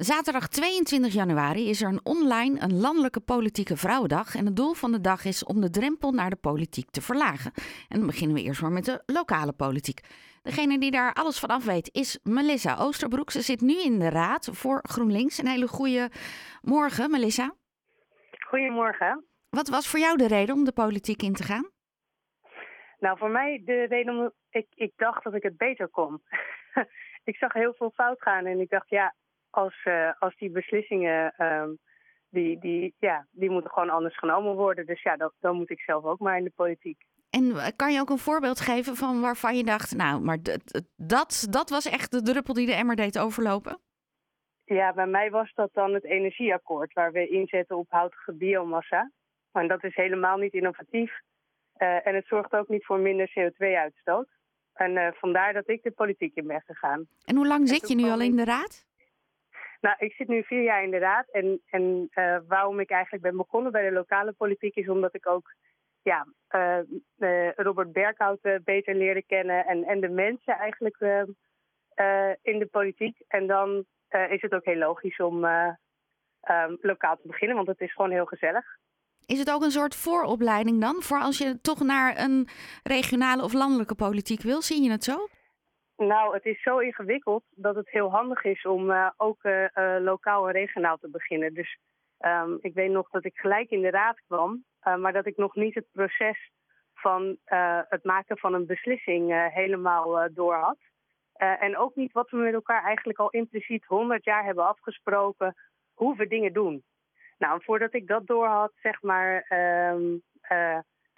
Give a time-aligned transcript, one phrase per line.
[0.00, 4.34] Zaterdag 22 januari is er een online, een landelijke politieke vrouwendag.
[4.34, 7.52] En het doel van de dag is om de drempel naar de politiek te verlagen.
[7.88, 10.00] En dan beginnen we eerst maar met de lokale politiek.
[10.42, 13.30] Degene die daar alles van af weet is Melissa Oosterbroek.
[13.30, 15.38] Ze zit nu in de raad voor GroenLinks.
[15.38, 16.10] Een hele goede
[16.62, 17.54] morgen, Melissa.
[18.46, 19.24] Goedemorgen.
[19.50, 21.70] Wat was voor jou de reden om de politiek in te gaan?
[22.98, 24.32] Nou, voor mij de reden om...
[24.50, 26.22] Ik, ik dacht dat ik het beter kon.
[27.30, 29.14] ik zag heel veel fout gaan en ik dacht, ja,
[29.50, 31.78] als, uh, als die beslissingen, um,
[32.28, 34.86] die, die, ja, die moeten gewoon anders genomen worden.
[34.86, 37.02] Dus ja, dat, dan moet ik zelf ook maar in de politiek.
[37.30, 40.38] En kan je ook een voorbeeld geven van waarvan je dacht, nou, maar
[40.96, 43.80] dat, dat was echt de druppel die de emmer deed overlopen?
[44.64, 49.10] Ja, bij mij was dat dan het energieakkoord, waar we inzetten op houtige biomassa.
[49.52, 51.20] En dat is helemaal niet innovatief.
[51.78, 54.28] Uh, en het zorgt ook niet voor minder CO2-uitstoot.
[54.72, 57.08] En uh, vandaar dat ik de politiek in ben gegaan.
[57.24, 58.86] En hoe lang zit je nu al in de raad?
[59.80, 61.30] Nou, ik zit nu vier jaar in de raad.
[61.30, 65.28] En, en uh, waarom ik eigenlijk ben begonnen bij de lokale politiek is omdat ik
[65.28, 65.54] ook
[66.02, 69.66] ja, uh, Robert Berghout beter leerde kennen.
[69.66, 70.98] En, en de mensen eigenlijk
[72.42, 73.22] in de politiek.
[73.28, 73.84] En dan
[74.28, 78.24] is het ook heel logisch om um, lokaal te beginnen, want het is gewoon heel
[78.24, 78.64] gezellig.
[79.26, 81.02] Is het ook een soort vooropleiding dan?
[81.02, 82.48] Voor als je toch naar een
[82.82, 84.62] regionale of landelijke politiek wil?
[84.62, 85.28] Zie je het zo?
[86.06, 89.96] Nou, het is zo ingewikkeld dat het heel handig is om uh, ook uh, uh,
[89.98, 91.54] lokaal en regionaal te beginnen.
[91.54, 91.78] Dus
[92.20, 94.64] um, ik weet nog dat ik gelijk in de raad kwam,
[94.98, 96.50] maar dat ik nog niet het proces
[96.94, 97.38] van
[97.88, 100.78] het maken van een beslissing helemaal door had.
[101.36, 105.54] en ook niet wat we met elkaar eigenlijk al impliciet 100 jaar hebben afgesproken
[105.94, 106.82] hoe we dingen doen.
[107.38, 109.46] Nou, voordat ik dat door had, zeg maar,
[109.92, 110.22] um,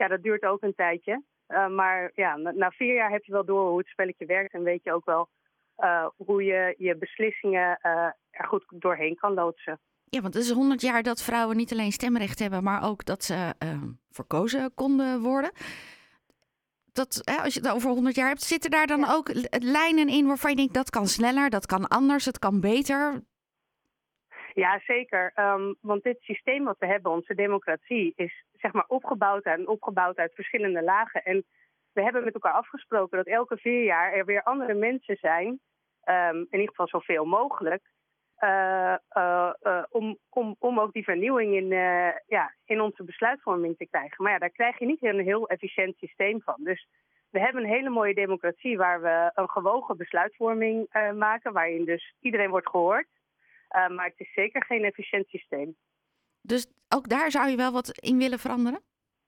[0.03, 1.23] ja, dat duurt ook een tijdje.
[1.49, 4.63] Uh, maar ja, na, vier jaar heb je wel door hoe het spelletje werkt en
[4.63, 5.29] weet je ook wel
[5.79, 7.93] uh, hoe je je beslissingen uh,
[8.31, 9.81] er goed doorheen kan loodsen.
[10.05, 13.25] Ja, want het is honderd jaar dat vrouwen niet alleen stemrecht hebben, maar ook dat
[13.25, 15.51] ze ehm, verkozen konden worden.
[16.93, 19.13] Dat, hè, als je het over 100 jaar hebt, zitten daar dan ja.
[19.15, 23.23] ook lijnen in waarvan je denkt dat kan sneller, dat kan anders, het kan beter?
[24.55, 25.33] Ja, zeker.
[25.37, 30.17] Um, want dit systeem wat we hebben, onze democratie, is zeg maar opgebouwd en opgebouwd
[30.17, 31.25] uit verschillende lagen.
[31.25, 31.45] En
[31.93, 35.61] we hebben met elkaar afgesproken dat elke vier jaar er weer andere mensen zijn,
[36.05, 37.83] um, in ieder geval zoveel mogelijk,
[38.39, 41.69] uh, uh, uh, om, ook die vernieuwing in,
[42.27, 44.23] ja, in onze besluitvorming te krijgen.
[44.23, 46.57] Maar ja, daar krijg je niet een heel efficiënt systeem van.
[46.59, 46.89] Dus
[47.31, 52.51] we hebben een hele mooie democratie waar we een gewogen besluitvorming maken, waarin dus iedereen
[52.51, 53.07] wordt gehoord.
[53.69, 55.77] Maar het is zeker geen efficiënt systeem.
[56.43, 58.83] Dus ook daar zou je wel wat in willen veranderen?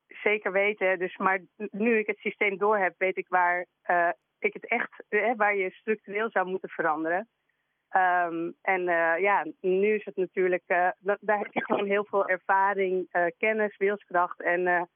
[0.06, 0.98] Zeker weten.
[0.98, 4.08] Dus, maar nu ik het systeem door heb, weet ik waar uh,
[4.38, 5.04] ik het echt,
[5.36, 7.28] waar je structureel zou moeten veranderen.
[7.96, 8.82] Um, en
[9.20, 10.62] ja, nu is het natuurlijk,
[11.00, 13.08] daar heb je gewoon heel veel ervaring,
[13.38, 14.88] kennis, wilskracht en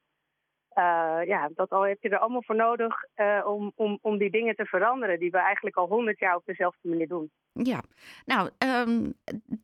[0.74, 4.30] uh, ja, dat al heb je er allemaal voor nodig uh, om, om, om die
[4.30, 7.30] dingen te veranderen die we eigenlijk al honderd jaar op dezelfde manier doen.
[7.52, 7.82] Ja,
[8.24, 9.14] nou, um,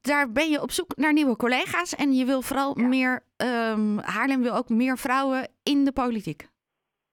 [0.01, 2.87] daar ben je op zoek naar nieuwe collega's en je wil vooral ja.
[2.87, 6.47] meer, um, Haarlem wil ook meer vrouwen in de politiek.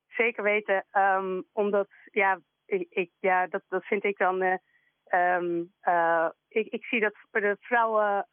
[0.07, 6.67] Zeker weten, um, omdat, ja, ik, ik, ja dat, dat vind ik dan, uh, ik,
[6.67, 8.27] ik zie dat de vrouwen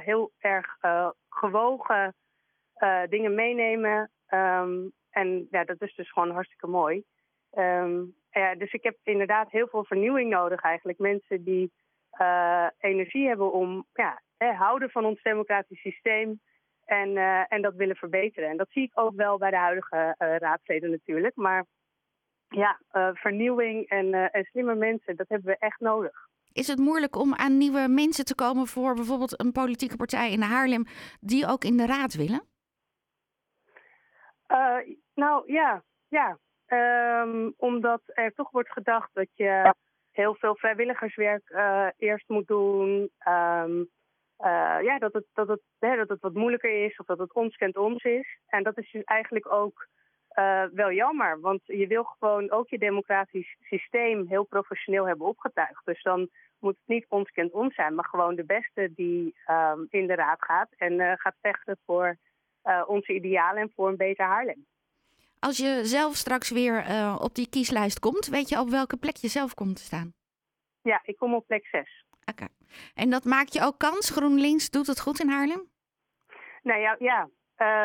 [0.00, 0.78] heel erg
[1.28, 2.14] gewogen
[3.08, 7.04] dingen meenemen Um, en ja, dat is dus gewoon hartstikke mooi.
[7.58, 10.98] Um, ja, dus ik heb inderdaad heel veel vernieuwing nodig eigenlijk.
[10.98, 11.72] Mensen die
[12.20, 16.40] uh, energie hebben om ja, hè, houden van ons democratisch systeem
[16.84, 18.48] en, uh, en dat willen verbeteren.
[18.48, 21.36] En dat zie ik ook wel bij de huidige uh, raadsleden natuurlijk.
[21.36, 21.64] Maar
[22.48, 22.80] ja,
[23.14, 26.28] vernieuwing en, en slimme mensen, dat hebben we echt nodig.
[26.52, 30.40] Is het moeilijk om aan nieuwe mensen te komen voor bijvoorbeeld een politieke partij in
[30.40, 30.84] Haarlem
[31.20, 32.42] die ook in de raad willen?
[34.48, 36.38] Uh, nou ja, ja.
[37.22, 39.74] Um, omdat er toch wordt gedacht dat je
[40.10, 43.10] heel veel vrijwilligerswerk uh, eerst moet doen.
[43.28, 43.88] Um,
[44.82, 47.56] ja, dat het, dat, het, hè, dat het wat moeilijker is of dat het ons
[47.56, 48.38] kent ons is.
[48.46, 49.88] En dat is dus eigenlijk ook
[50.72, 51.40] wel jammer.
[51.40, 55.84] Want je wil gewoon ook je democratisch systeem heel professioneel hebben opgetuigd.
[55.84, 59.86] Dus dan moet het niet ons kent ons zijn, maar gewoon de beste die um,
[59.90, 62.16] in de raad gaat en gaat vechten voor
[62.86, 64.66] onze idealen en voor een beter Haarlem.
[65.44, 69.16] Als je zelf straks weer uh, op die kieslijst komt, weet je op welke plek
[69.16, 70.14] je zelf komt te staan?
[70.82, 72.04] Ja, ik kom op plek 6.
[72.20, 72.30] Oké.
[72.30, 72.48] Okay.
[72.94, 74.10] En dat maakt je ook kans?
[74.10, 75.70] GroenLinks doet het goed in Haarlem?
[76.62, 77.28] Nou ja, ja.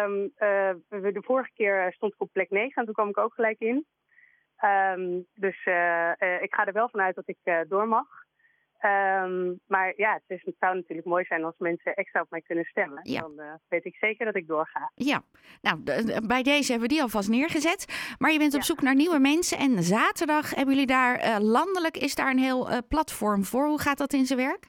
[0.03, 3.33] Um, uh, de vorige keer stond ik op plek 9 en toen kwam ik ook
[3.33, 3.85] gelijk in.
[4.63, 5.57] Um, dus
[6.41, 8.07] ik ga er wel vanuit dat ik door mag.
[8.79, 12.41] Ehm, maar ja, het, is, het zou natuurlijk mooi zijn als mensen extra op mij
[12.41, 12.99] kunnen stemmen.
[13.03, 13.21] Ja.
[13.21, 14.91] Dan eh, weet ik zeker dat ik doorga.
[14.95, 15.21] Ja,
[15.61, 18.15] nou, de- de- bij deze hebben we die alvast neergezet.
[18.19, 18.65] Maar je bent op Ja.
[18.65, 19.57] zoek naar nieuwe mensen.
[19.57, 23.65] En zaterdag hebben jullie daar, eh, landelijk is daar een heel eh, platform voor.
[23.65, 24.67] Hoe gaat dat in zijn werk?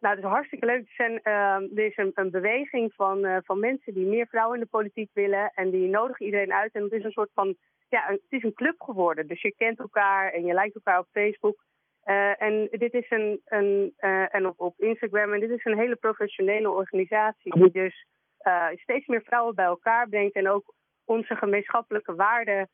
[0.00, 0.80] Nou, het is hartstikke leuk.
[0.80, 4.56] Er, zijn, ehm, er is een, een beweging van, eh, van mensen die meer vrouwen
[4.58, 5.50] in de politiek willen.
[5.54, 6.72] En die nodigen iedereen uit.
[6.72, 7.56] En het is een soort van,
[7.88, 9.26] ja, het is een club geworden.
[9.26, 11.64] Dus je kent elkaar en je lijkt elkaar op Facebook.
[12.02, 15.32] Eh, en dit is een, een eh, en op, op Instagram.
[15.32, 17.52] En dit is een hele professionele organisatie.
[17.54, 18.06] Die dus
[18.38, 20.34] eh, steeds meer vrouwen bij elkaar brengt.
[20.34, 22.68] En ook onze gemeenschappelijke waarden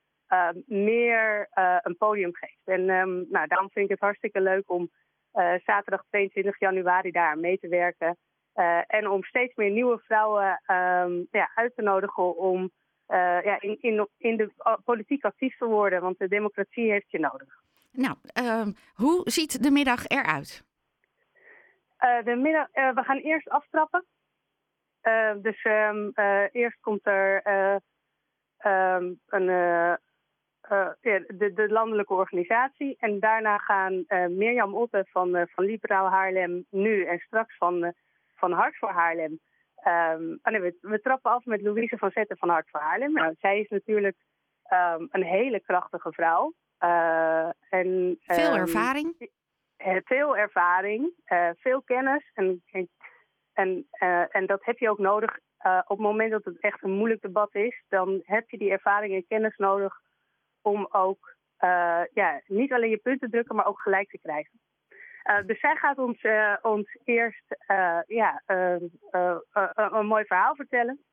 [0.67, 1.49] meer
[1.83, 2.61] een podium geeft.
[2.65, 4.91] En ehm, nou, daarom vind ik het hartstikke leuk om
[5.65, 8.17] zaterdag 22 januari daar mee te werken.
[8.87, 12.71] En om steeds meer nieuwe vrouwen ehm, ja, uit te nodigen om
[13.07, 16.01] ja, in, in, in de uh, politiek actief te worden.
[16.01, 17.68] Want de democratie heeft je nodig.
[17.91, 20.65] Nou, ehm, hoe ziet de middag eruit?
[21.97, 24.05] Eh, de middag, eh, we gaan eerst aftrappen.
[25.09, 27.77] Eh, dus ehm, eh, eerst komt er eh,
[28.59, 29.47] ehm, een,
[31.29, 32.97] de, de landelijke organisatie.
[32.99, 37.93] En daarna gaan Mirjam Otte van, van Liberaal Haarlem nu en straks van,
[38.35, 39.41] van Hart voor Haarlem.
[40.43, 43.13] Nee, we, we trappen af met Louise van Zetten van Hart voor Haarlem.
[43.13, 44.17] Nou, zij is natuurlijk
[45.11, 46.53] een hele krachtige vrouw.
[46.79, 49.31] Eh, en, Veel ehm, ervaring?
[49.77, 52.31] eh, veel ervaring, eh, veel kennis.
[52.35, 52.89] En, en,
[53.53, 53.87] en,
[54.31, 55.39] en dat heb je ook nodig.
[55.85, 59.15] op het moment dat het echt een moeilijk debat is, dan heb je die ervaring
[59.15, 60.01] en kennis nodig
[60.63, 61.37] om ook
[62.13, 64.61] ja, niet alleen je punten drukken, maar ook gelijk te krijgen.
[65.47, 66.27] Dus zij gaat ons,
[66.63, 67.57] ons eerst
[68.07, 68.75] ja, eh,
[69.11, 71.05] eh, eh, een mooi verhaal vertellen.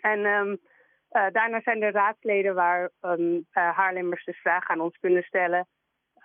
[0.00, 0.56] En ehm,
[1.08, 5.68] eh, daarna zijn er raadsleden waar ehm, eh, Haarlemmers dus vragen aan ons kunnen stellen.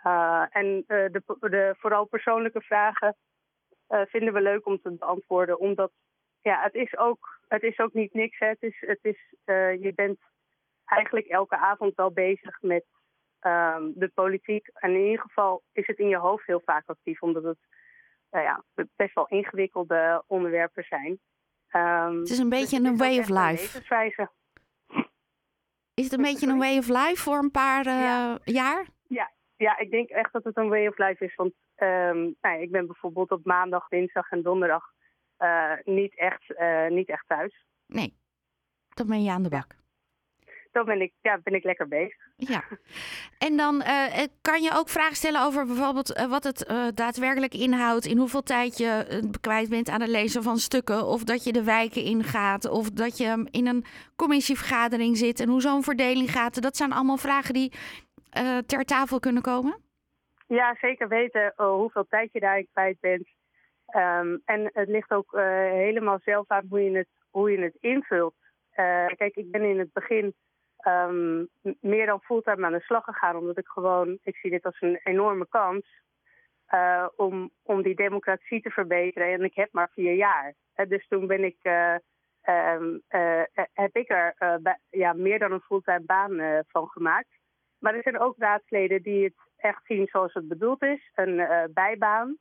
[0.05, 3.15] Uh, en de, de, vooral persoonlijke vragen
[3.87, 5.59] vinden we leuk om te beantwoorden.
[5.59, 5.91] Omdat
[6.41, 8.39] ja, het, is ook, het is ook niet niks.
[8.39, 8.47] Hè.
[8.47, 9.33] Het is, het is,
[9.81, 10.19] je bent
[10.85, 12.85] eigenlijk elke avond wel bezig met
[13.41, 14.67] um, de politiek.
[14.73, 17.21] En in ieder geval is het in je hoofd heel vaak actief.
[17.21, 17.59] Omdat het
[18.29, 18.63] ja,
[18.95, 21.19] best wel ingewikkelde onderwerpen zijn.
[21.71, 23.81] Um, het is een beetje dus een way of life.
[25.93, 28.39] Is het een beetje een way of life voor een paar ja.
[28.43, 28.87] jaar?
[29.07, 31.35] Ja, ja, ik denk echt dat het een way of life is.
[31.35, 34.83] Want um, nou, ik ben bijvoorbeeld op maandag, dinsdag en donderdag
[35.39, 37.65] uh, niet, echt, uh, niet echt thuis.
[37.87, 38.17] Nee,
[38.89, 39.75] dan ben je aan de bak.
[40.73, 42.17] Dan ben ik, ja, ben ik lekker bezig.
[42.35, 42.63] Ja.
[43.37, 48.05] En dan uh, kan je ook vragen stellen over bijvoorbeeld wat het daadwerkelijk inhoudt.
[48.05, 51.05] In hoeveel tijd je kwijt bent aan het lezen van stukken.
[51.05, 52.69] Of dat je de wijken ingaat.
[52.69, 53.85] Of dat je in een
[54.15, 55.39] commissievergadering zit.
[55.39, 56.61] En hoe zo'n verdeling gaat.
[56.61, 57.71] Dat zijn allemaal vragen die
[58.65, 59.77] ter tafel kunnen komen?
[60.47, 63.27] Ja, zeker weten hoeveel tijd je daarin kwijt bent.
[63.95, 65.31] Um, en het ligt ook
[65.71, 68.35] helemaal zelf aan hoe je het, hoe je het invult.
[69.15, 70.33] kijk, ik ben in het begin
[70.87, 71.49] um,
[71.79, 74.99] meer dan fulltime aan de slag gegaan, omdat ik gewoon, ik zie dit als een
[75.03, 76.01] enorme kans
[77.15, 79.31] om, om die democratie te verbeteren.
[79.31, 80.53] En ik heb maar vier jaar.
[80.87, 81.57] dus toen ben ik,
[82.43, 83.01] um,
[83.73, 84.35] heb ik er
[84.89, 87.29] ja, meer dan een fulltime baan van gemaakt.
[87.79, 91.11] Maar er zijn ook raadsleden die het echt zien zoals het bedoeld is.
[91.13, 92.37] Een bijbaan.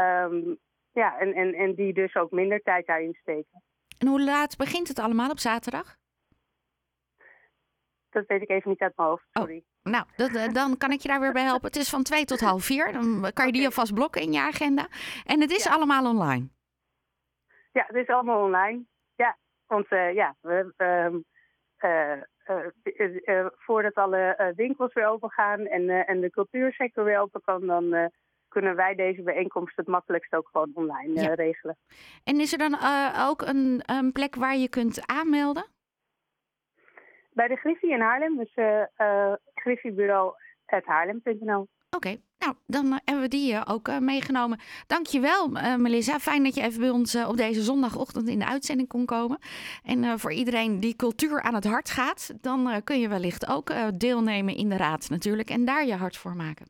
[0.00, 0.58] Um,
[0.92, 3.62] ja, en, en, en die dus ook minder tijd daarin steken.
[3.98, 5.99] En hoe laat begint het allemaal op zaterdag?
[8.10, 9.56] Dat weet ik even niet uit mijn hoofd, sorry.
[9.82, 11.66] Oh, nou, dat, uh, dan kan ik je daar weer bij helpen.
[11.66, 12.92] Het is van twee tot half vier.
[12.92, 14.86] Dan kan je die alvast blokken in je agenda.
[15.24, 15.72] En het is ja.
[15.72, 16.48] allemaal online.
[17.72, 18.84] Ja, het is allemaal online.
[19.14, 20.72] Ja, want uh, ja, we...
[20.76, 22.22] Uh,
[23.26, 28.10] uh, voordat alle winkels weer open gaan en, en de cultuursector weer open kan, dan
[28.48, 31.34] kunnen wij deze bijeenkomst het makkelijkst ook gewoon online ja.
[31.34, 31.76] regelen.
[32.24, 32.76] En is er dan
[33.28, 35.66] ook een, een, plek waar je kunt aanmelden?
[37.32, 38.54] Bij de Griffie in Haarlem, dus
[39.54, 41.68] griffiebureau.haarlem.nl.
[41.96, 42.22] Oké, okay.
[42.38, 44.58] nou dan uh, hebben we die uh, ook uh, meegenomen.
[44.86, 48.88] Dankjewel uh, Melissa, fijn dat je even bij ons op deze zondagochtend in de uitzending
[48.88, 49.38] kon komen.
[49.84, 54.56] En voor iedereen die cultuur aan het hart gaat, dan kun je wellicht ook deelnemen
[54.56, 56.66] in de raad natuurlijk en daar je hart voor maken.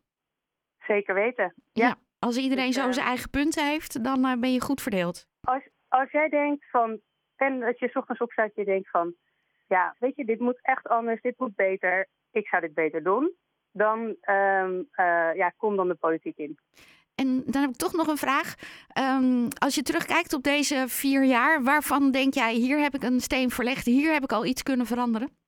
[0.78, 1.86] Zeker weten, ja.
[1.86, 5.26] ja als iedereen zo zijn eigen punten heeft, dan ben je goed verdeeld.
[5.40, 7.00] Als, als jij denkt van,
[7.36, 9.14] en dat je 's ochtends opstaat je denkt van,
[9.70, 13.32] ja weet je, dit moet echt anders, dit moet beter, ik zou dit beter doen
[13.72, 16.58] dan um, uh, ja, kom dan de politiek in.
[17.14, 18.54] En dan heb ik toch nog een vraag.
[18.98, 23.20] Um, als je terugkijkt op deze vier jaar, waarvan denk jij, hier heb ik een
[23.20, 25.38] steen verlegd, hier heb ik al iets kunnen veranderen?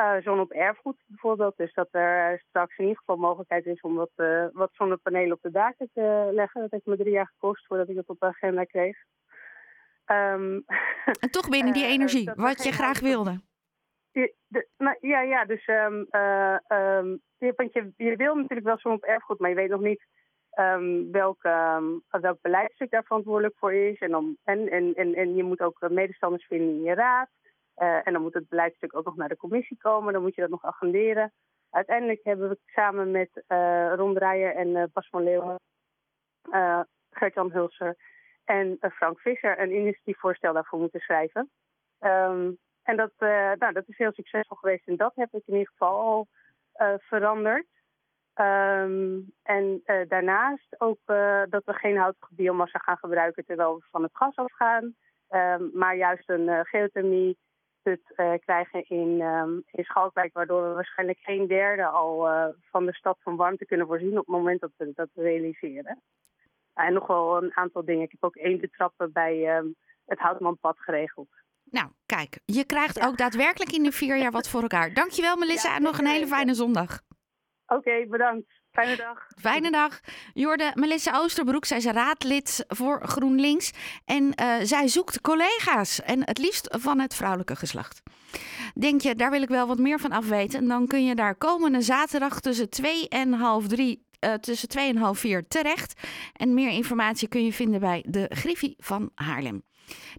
[0.00, 1.56] uh, zon op erfgoed bijvoorbeeld.
[1.56, 5.42] Dus dat er straks in ieder geval mogelijkheid is om wat, uh, wat zonnepanelen op
[5.42, 6.60] de daken te leggen.
[6.60, 8.96] Dat heeft me drie jaar gekost voordat ik het op de agenda kreeg.
[10.06, 10.64] Um,
[11.22, 13.40] en toch binnen die energie, wat je graag wilde.
[14.48, 16.06] De, nou, ja, ja, dus um,
[16.78, 17.20] um,
[17.56, 20.06] want je, je wil natuurlijk wel zon op erfgoed, maar je weet nog niet
[20.58, 23.98] um, welk, um, welk beleidstuk daar verantwoordelijk voor is.
[23.98, 27.28] En, dan, en, en, en, en je moet ook medestanders vinden in je raad.
[27.76, 30.12] Uh, en dan moet het beleidstuk ook nog naar de commissie komen.
[30.12, 31.32] Dan moet je dat nog agenderen.
[31.70, 35.56] Uiteindelijk hebben we samen met uh, Ron Dreyer en uh, Bas van Leeuwen,
[37.10, 37.96] Gert-Jan Hulser
[38.46, 41.50] en Frank Visser een initiatiefvoorstel daarvoor moeten schrijven.
[42.00, 43.12] Um, en dat,
[43.58, 46.26] nou, dat is heel succesvol geweest en dat heb ik in ieder geval al
[46.98, 47.66] veranderd.
[48.40, 50.98] Um, en daarnaast ook
[51.48, 54.94] dat we geen houtige biomassa gaan gebruiken terwijl we van het gas afgaan.
[55.30, 57.38] Um, maar juist een geothermie
[57.82, 58.00] put
[58.40, 62.28] krijgen in, um, Schalkwijk, waardoor we waarschijnlijk geen derde al
[62.70, 66.02] van de stad van warmte kunnen voorzien op het moment dat we dat realiseren.
[66.84, 68.04] En nog wel een aantal dingen.
[68.04, 69.62] Ik heb ook één te trappen bij
[70.04, 71.28] het Houtmanpad geregeld.
[71.70, 73.06] Nou, kijk, je krijgt ja.
[73.06, 74.94] ook daadwerkelijk in de vier jaar wat voor elkaar.
[74.94, 77.00] Dankjewel Melissa ja, en nog een hele fijne zondag.
[77.66, 78.56] Oké, okay, bedankt.
[78.70, 79.26] Fijne dag.
[79.40, 80.00] Fijne dag.
[80.34, 83.72] Jorde Melissa Oosterbroek, zij is raadlid voor GroenLinks.
[84.04, 86.02] En uh, zij zoekt collega's.
[86.02, 88.02] En het liefst van het vrouwelijke geslacht.
[88.74, 90.68] Denk je, daar wil ik wel wat meer van afweten?
[90.68, 94.96] Dan kun je daar komende zaterdag tussen 2 en half 3 uh, tussen 2 en
[94.96, 96.00] half 4 terecht.
[96.32, 99.62] En meer informatie kun je vinden bij de Griffie van Haarlem.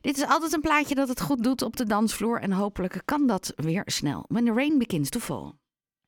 [0.02, 2.42] Dit is altijd een plaatje dat het goed doet op de dansvloer.
[2.42, 4.26] En hopelijk kan dat weer snel.
[4.28, 5.54] When the rain begins to fall.